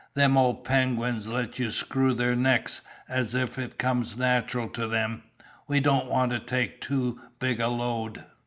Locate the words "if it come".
3.35-4.03